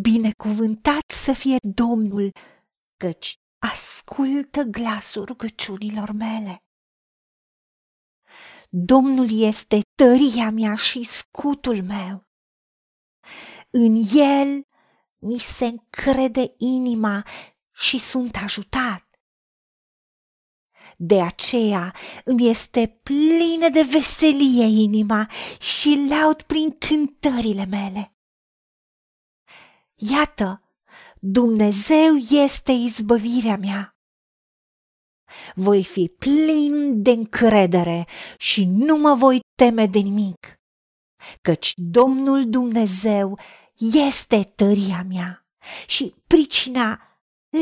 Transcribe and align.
Binecuvântat 0.00 1.10
să 1.10 1.32
fie 1.32 1.56
Domnul, 1.62 2.32
căci 2.96 3.40
ascultă 3.58 4.62
glasul 4.62 5.24
rugăciunilor 5.24 6.10
mele. 6.10 6.64
Domnul 8.68 9.40
este 9.40 9.80
tăria 9.94 10.50
mea 10.50 10.74
și 10.74 11.02
scutul 11.02 11.82
meu. 11.82 12.26
În 13.70 14.02
el 14.14 14.66
mi 15.18 15.38
se 15.38 15.64
încrede 15.64 16.54
inima 16.56 17.26
și 17.72 17.98
sunt 17.98 18.36
ajutat. 18.36 19.04
De 20.96 21.22
aceea 21.22 21.94
îmi 22.24 22.48
este 22.48 23.00
plină 23.02 23.68
de 23.72 23.82
veselie 23.82 24.64
inima 24.64 25.30
și 25.60 26.06
laud 26.08 26.42
prin 26.42 26.78
cântările 26.78 27.64
mele. 27.64 28.15
Iată, 29.96 30.60
Dumnezeu 31.20 32.14
este 32.30 32.72
izbăvirea 32.72 33.56
mea. 33.56 33.96
Voi 35.54 35.84
fi 35.84 36.08
plin 36.18 37.02
de 37.02 37.10
încredere 37.10 38.06
și 38.38 38.64
nu 38.64 38.96
mă 38.96 39.14
voi 39.14 39.40
teme 39.58 39.86
de 39.86 39.98
nimic, 39.98 40.60
căci 41.42 41.72
Domnul 41.76 42.50
Dumnezeu 42.50 43.38
este 43.76 44.44
tăria 44.44 45.02
mea 45.02 45.46
și 45.86 46.14
pricina 46.26 47.00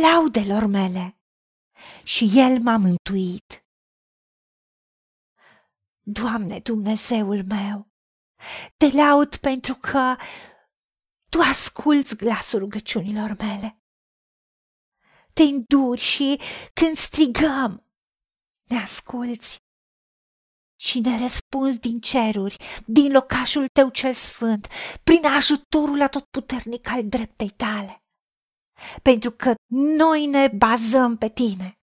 laudelor 0.02 0.66
mele 0.66 1.18
și 2.02 2.30
El 2.34 2.60
m-a 2.60 2.76
mântuit. 2.76 3.64
Doamne 6.06 6.58
Dumnezeul 6.58 7.44
meu, 7.44 7.88
te 8.76 8.96
laud 8.96 9.36
pentru 9.36 9.74
că 9.74 10.16
Tu 11.34 11.40
asculți 11.40 12.16
glasul 12.16 12.58
rugăciunilor 12.58 13.36
mele. 13.38 13.78
Te 15.32 15.42
înduri 15.42 16.00
și 16.00 16.40
când 16.72 16.96
strigăm, 16.96 17.86
ne 18.70 18.76
asculți 18.76 19.58
și 20.80 21.00
ne 21.00 21.18
răspunzi 21.18 21.78
din 21.78 22.00
ceruri, 22.00 22.56
din 22.86 23.12
locașul 23.12 23.66
tău 23.68 23.90
cel 23.90 24.14
sfânt, 24.14 24.68
prin 25.04 25.26
ajutorul 25.26 26.02
atotputernic 26.02 26.88
al 26.88 27.08
dreptei 27.08 27.50
tale. 27.50 28.02
Pentru 29.02 29.30
că 29.30 29.54
noi 29.98 30.26
ne 30.26 30.48
bazăm 30.48 31.16
pe 31.16 31.28
tine 31.28 31.78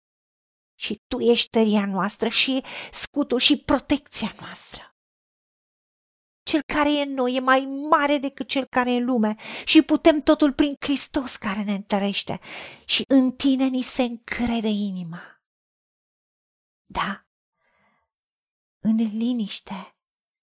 și 0.78 1.01
tu 1.06 1.21
ești 1.21 1.51
tăria 1.51 1.87
noastră 1.87 2.28
și 2.28 2.65
scutul 2.93 3.39
și 3.39 3.56
protecția 3.56 4.34
noastră. 4.41 4.96
Cel 6.47 6.63
care 6.67 6.93
e 6.93 7.03
în 7.03 7.13
noi 7.13 7.35
e 7.35 7.41
mai 7.41 7.61
mare 7.91 8.19
decât 8.19 8.49
cel 8.49 8.65
care 8.65 8.93
e 8.93 8.97
în 8.97 9.05
lume. 9.05 9.35
Și 9.65 9.83
putem 9.83 10.21
totul 10.21 10.53
prin 10.53 10.75
Hristos 10.81 11.37
care 11.37 11.63
ne 11.63 11.75
întărește. 11.75 12.41
Și 12.85 13.05
în 13.09 13.33
tine 13.33 13.67
ni 13.67 13.83
se 13.83 14.03
încrede 14.03 14.69
inima. 14.69 15.43
Da, 16.85 17.27
în 18.79 18.97
liniște 18.97 19.97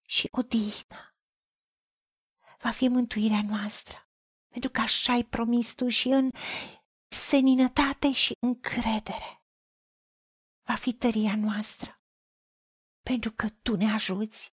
și 0.06 0.28
odihnă. 0.30 1.16
Va 2.58 2.70
fi 2.70 2.88
mântuirea 2.88 3.42
noastră, 3.42 4.08
pentru 4.48 4.70
că 4.70 4.80
așa 4.80 5.12
ai 5.12 5.24
promis 5.24 5.74
tu 5.74 5.88
și 5.88 6.08
în 6.08 6.30
seninătate 7.08 8.12
și 8.12 8.36
încredere. 8.40 9.42
Va 10.62 10.74
fi 10.74 10.92
tăria 10.92 11.36
noastră, 11.36 12.02
pentru 13.02 13.32
că 13.32 13.48
tu 13.48 13.76
ne 13.76 13.92
ajuți, 13.92 14.53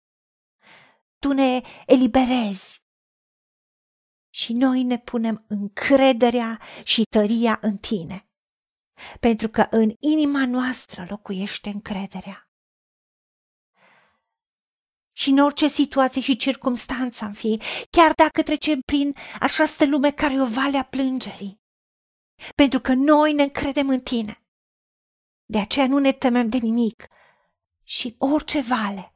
tu 1.18 1.32
ne 1.32 1.60
eliberezi 1.86 2.82
și 4.34 4.52
noi 4.52 4.82
ne 4.82 4.98
punem 4.98 5.44
încrederea 5.48 6.60
și 6.84 7.02
tăria 7.02 7.58
în 7.60 7.76
tine, 7.76 8.28
pentru 9.20 9.48
că 9.48 9.66
în 9.70 9.94
inima 9.98 10.46
noastră 10.46 11.06
locuiește 11.08 11.68
încrederea. 11.68 12.42
Și 15.12 15.28
în 15.28 15.38
orice 15.38 15.68
situație 15.68 16.20
și 16.20 16.36
circumstanță 16.36 17.24
am 17.24 17.32
fi, 17.32 17.60
chiar 17.90 18.12
dacă 18.12 18.42
trecem 18.42 18.80
prin 18.80 19.14
această 19.40 19.86
lume 19.86 20.12
care 20.12 20.34
e 20.34 20.40
o 20.40 20.46
vale 20.46 20.78
a 20.78 20.84
plângerii, 20.84 21.60
pentru 22.54 22.80
că 22.80 22.92
noi 22.94 23.32
ne 23.32 23.42
încredem 23.42 23.88
în 23.88 24.00
tine 24.00 24.42
de 25.50 25.58
aceea 25.58 25.86
nu 25.86 25.98
ne 25.98 26.12
temem 26.12 26.48
de 26.48 26.58
nimic. 26.58 27.08
Și 27.84 28.14
orice 28.18 28.60
vale, 28.60 29.14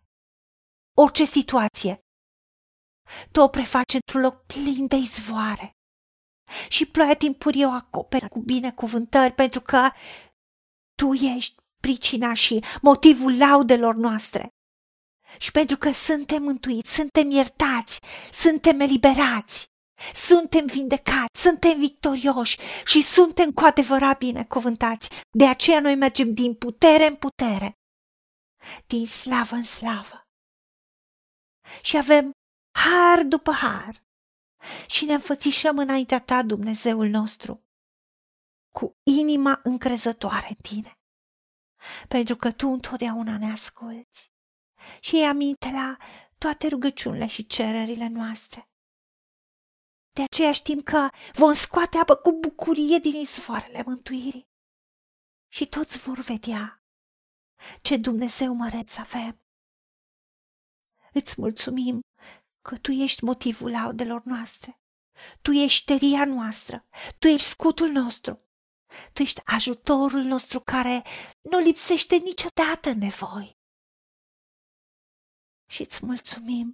orice 0.94 1.24
situație, 1.24 1.98
tu 3.30 3.40
o 3.40 3.48
prefaci 3.48 3.94
într-un 3.94 4.20
loc 4.20 4.46
plin 4.46 4.86
de 4.86 4.96
izvoare. 4.96 5.76
Și 6.68 6.86
ploaia 6.86 7.14
timpurie 7.14 7.66
o 7.66 7.70
acoperă 7.70 8.28
cu 8.28 8.40
binecuvântări 8.40 9.32
pentru 9.32 9.60
că 9.60 9.90
tu 10.94 11.12
ești 11.12 11.54
pricina 11.80 12.34
și 12.34 12.64
motivul 12.82 13.38
laudelor 13.38 13.94
noastre. 13.94 14.48
Și 15.38 15.50
pentru 15.50 15.76
că 15.76 15.92
suntem 15.92 16.42
mântuiți, 16.42 16.94
suntem 16.94 17.30
iertați, 17.30 17.98
suntem 18.32 18.80
eliberați. 18.80 19.70
Suntem 20.14 20.66
vindecați, 20.66 21.40
suntem 21.40 21.78
victorioși 21.78 22.58
și 22.84 23.02
suntem 23.02 23.52
cu 23.52 23.64
adevărat 23.64 24.18
binecuvântați. 24.18 25.08
De 25.30 25.46
aceea 25.46 25.80
noi 25.80 25.94
mergem 25.94 26.34
din 26.34 26.54
putere 26.54 27.06
în 27.06 27.14
putere, 27.14 27.78
din 28.86 29.06
slavă 29.06 29.54
în 29.54 29.64
slavă. 29.64 30.21
Și 31.82 31.96
avem 31.96 32.30
har 32.78 33.24
după 33.24 33.52
har 33.52 34.04
și 34.86 35.04
ne 35.04 35.12
înfățișăm 35.12 35.78
înaintea 35.78 36.20
ta, 36.20 36.42
Dumnezeul 36.42 37.08
nostru, 37.08 37.64
cu 38.74 38.96
inima 39.02 39.60
încrezătoare 39.62 40.46
în 40.48 40.54
tine, 40.54 40.98
pentru 42.08 42.36
că 42.36 42.52
tu 42.52 42.68
întotdeauna 42.68 43.38
ne 43.38 43.50
asculți 43.50 44.32
și 45.00 45.16
iei 45.16 45.26
aminte 45.26 45.70
la 45.70 45.96
toate 46.38 46.68
rugăciunile 46.68 47.26
și 47.26 47.46
cererile 47.46 48.08
noastre. 48.08 48.70
De 50.12 50.22
aceea 50.22 50.52
știm 50.52 50.80
că 50.80 51.08
vom 51.32 51.52
scoate 51.52 51.98
apă 51.98 52.16
cu 52.16 52.32
bucurie 52.32 52.98
din 52.98 53.14
izvoarele 53.14 53.82
mântuirii. 53.86 54.50
Și 55.48 55.66
toți 55.66 55.98
vor 55.98 56.18
vedea 56.18 56.84
ce 57.82 57.96
Dumnezeu 57.96 58.54
măreț 58.54 58.96
avem. 58.96 59.42
Îți 61.12 61.40
mulțumim 61.40 62.00
că 62.68 62.78
Tu 62.78 62.90
ești 62.90 63.24
motivul 63.24 63.70
laudelor 63.70 64.22
noastre. 64.24 64.80
Tu 65.42 65.50
ești 65.50 65.84
tăria 65.84 66.24
noastră, 66.24 66.86
Tu 67.18 67.26
ești 67.26 67.46
scutul 67.46 67.88
nostru, 67.88 68.40
Tu 69.12 69.22
ești 69.22 69.40
ajutorul 69.44 70.22
nostru 70.22 70.60
care 70.60 71.02
nu 71.50 71.58
lipsește 71.58 72.16
niciodată 72.16 72.88
în 72.88 72.98
nevoi. 72.98 73.60
Și 75.70 75.80
îți 75.80 76.04
mulțumim 76.04 76.72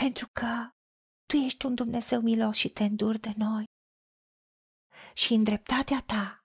pentru 0.00 0.28
că 0.32 0.70
tu 1.26 1.36
ești 1.36 1.66
un 1.66 1.74
Dumnezeu 1.74 2.20
milos 2.20 2.56
și 2.56 2.68
te 2.68 2.84
înduri 2.84 3.18
de 3.18 3.32
noi. 3.36 3.64
Și 5.14 5.32
în 5.32 5.44
dreptatea 5.44 6.02
ta, 6.06 6.44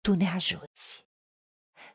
tu 0.00 0.14
ne 0.14 0.28
ajuți, 0.28 1.06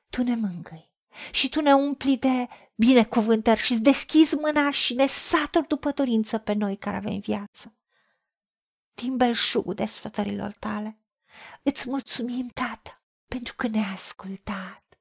tu 0.09 0.23
ne 0.23 0.35
mângâi 0.35 0.96
și 1.31 1.49
tu 1.49 1.61
ne 1.61 1.73
umpli 1.73 2.17
de 2.17 2.47
binecuvântări 2.75 3.59
și 3.59 3.71
îți 3.71 3.81
deschizi 3.81 4.35
mâna 4.35 4.71
și 4.71 4.93
ne 4.93 5.07
saturi 5.07 5.67
după 5.67 5.91
dorință 5.91 6.37
pe 6.37 6.53
noi 6.53 6.77
care 6.77 6.95
avem 6.95 7.19
viață. 7.19 7.77
Din 8.93 9.17
belșugul 9.17 9.73
desfătărilor 9.73 10.51
tale, 10.51 10.99
îți 11.63 11.89
mulțumim, 11.89 12.47
Tată, 12.47 13.01
pentru 13.25 13.55
că 13.55 13.67
ne-ai 13.67 13.93
ascultat. 13.93 14.99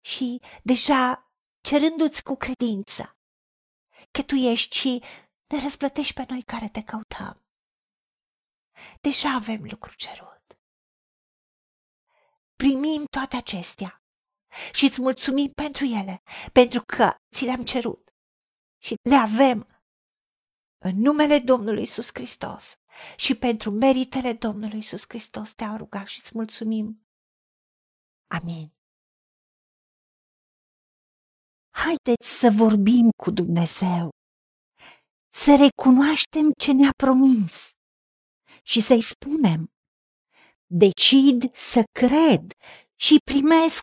Și 0.00 0.40
deja 0.62 1.32
cerându-ți 1.60 2.22
cu 2.22 2.36
credință 2.36 3.16
că 4.10 4.22
tu 4.22 4.34
ești 4.34 4.76
și 4.76 5.02
ne 5.46 5.62
răsplătești 5.62 6.14
pe 6.14 6.24
noi 6.28 6.42
care 6.42 6.68
te 6.68 6.82
căutăm. 6.82 7.42
Deja 9.00 9.34
avem 9.34 9.66
lucru 9.70 9.94
cerut. 9.94 10.58
Primim 12.56 13.04
toate 13.10 13.36
acestea 13.36 14.02
și 14.72 14.84
îți 14.84 15.00
mulțumim 15.00 15.50
pentru 15.50 15.84
ele, 15.84 16.22
pentru 16.52 16.82
că 16.86 17.14
ți 17.34 17.44
le-am 17.44 17.64
cerut 17.64 18.10
și 18.78 18.94
le 19.02 19.14
avem 19.14 19.66
în 20.78 20.94
numele 20.96 21.38
Domnului 21.38 21.82
Isus 21.82 22.08
Hristos 22.12 22.74
și 23.16 23.34
pentru 23.34 23.70
meritele 23.70 24.32
Domnului 24.32 24.78
Isus 24.78 25.04
Hristos 25.08 25.52
te-am 25.52 25.76
rugat 25.76 26.06
și 26.06 26.20
îți 26.22 26.32
mulțumim. 26.34 27.06
Amin. 28.26 28.72
Haideți 31.70 32.38
să 32.38 32.50
vorbim 32.56 33.10
cu 33.22 33.30
Dumnezeu 33.30 34.10
să 35.32 35.56
recunoaștem 35.56 36.50
ce 36.58 36.72
ne-a 36.72 36.90
promis 36.96 37.70
și 38.62 38.80
să-i 38.80 39.02
spunem, 39.02 39.72
decid 40.66 41.54
să 41.54 41.82
cred 41.92 42.52
și 42.96 43.16
primesc 43.24 43.82